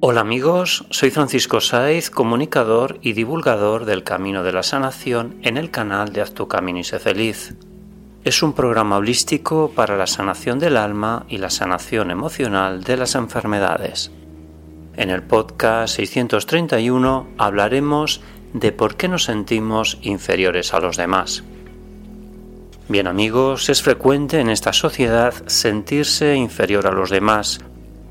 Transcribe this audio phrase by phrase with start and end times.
[0.00, 5.72] Hola amigos, soy Francisco Saiz, comunicador y divulgador del Camino de la Sanación en el
[5.72, 7.56] canal de Haz tu Camino y sé feliz.
[8.22, 13.16] Es un programa holístico para la sanación del alma y la sanación emocional de las
[13.16, 14.12] enfermedades.
[14.94, 18.20] En el podcast 631 hablaremos
[18.52, 21.42] de por qué nos sentimos inferiores a los demás.
[22.88, 27.58] Bien amigos, es frecuente en esta sociedad sentirse inferior a los demás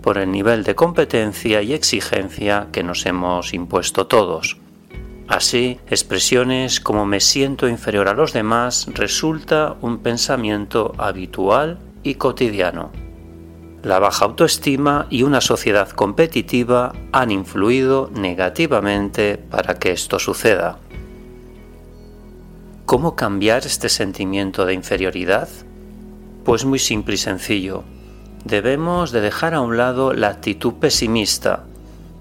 [0.07, 4.55] por el nivel de competencia y exigencia que nos hemos impuesto todos.
[5.27, 12.93] Así, expresiones como me siento inferior a los demás resulta un pensamiento habitual y cotidiano.
[13.83, 20.79] La baja autoestima y una sociedad competitiva han influido negativamente para que esto suceda.
[22.85, 25.49] ¿Cómo cambiar este sentimiento de inferioridad?
[26.45, 27.83] Pues muy simple y sencillo
[28.47, 31.65] debemos de dejar a un lado la actitud pesimista,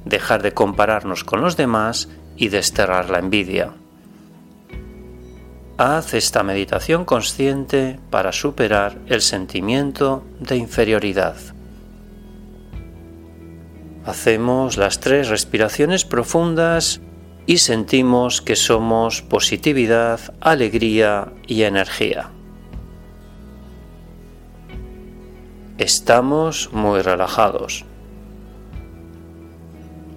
[0.05, 3.73] dejar de compararnos con los demás y desterrar la envidia.
[5.79, 11.37] Haz esta meditación consciente para superar el sentimiento de inferioridad.
[14.07, 17.01] Hacemos las tres respiraciones profundas
[17.47, 22.31] y sentimos que somos positividad, alegría y energía.
[25.79, 27.85] Estamos muy relajados.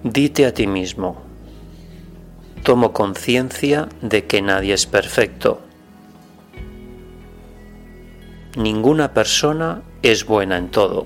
[0.02, 1.20] Dite a ti mismo,
[2.62, 5.60] tomo conciencia de que nadie es perfecto.
[8.56, 11.04] Ninguna persona es buena en todo.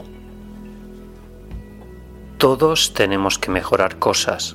[2.39, 4.55] Todos tenemos que mejorar cosas.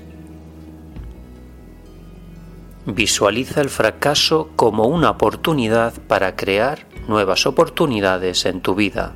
[2.86, 9.14] Visualiza el fracaso como una oportunidad para crear nuevas oportunidades en tu vida.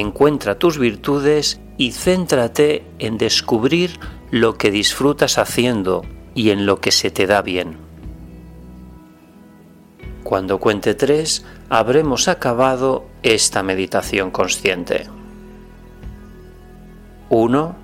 [0.00, 3.98] Encuentra tus virtudes y céntrate en descubrir
[4.30, 7.78] lo que disfrutas haciendo y en lo que se te da bien.
[10.22, 15.06] Cuando cuente tres, habremos acabado esta meditación consciente.
[17.28, 17.76] Uno,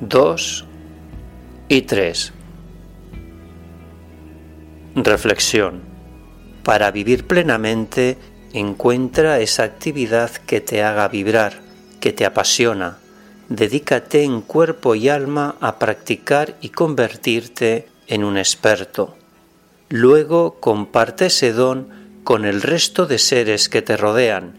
[0.00, 0.66] dos
[1.68, 2.32] y tres.
[4.94, 5.82] Reflexión.
[6.62, 8.16] Para vivir plenamente
[8.52, 11.60] Encuentra esa actividad que te haga vibrar,
[12.00, 12.98] que te apasiona.
[13.48, 19.16] Dedícate en cuerpo y alma a practicar y convertirte en un experto.
[19.88, 21.88] Luego comparte ese don
[22.24, 24.54] con el resto de seres que te rodean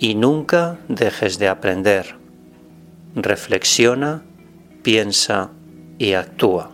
[0.00, 2.16] y nunca dejes de aprender.
[3.14, 4.22] Reflexiona,
[4.82, 5.50] piensa
[5.98, 6.73] y actúa.